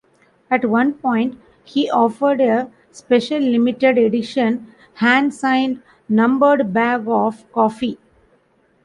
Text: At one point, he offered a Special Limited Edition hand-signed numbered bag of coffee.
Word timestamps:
At 0.49 0.65
one 0.65 0.93
point, 0.95 1.39
he 1.63 1.87
offered 1.87 2.41
a 2.41 2.71
Special 2.89 3.37
Limited 3.37 3.99
Edition 3.99 4.73
hand-signed 4.95 5.83
numbered 6.09 6.73
bag 6.73 7.07
of 7.07 7.45
coffee. 7.51 7.99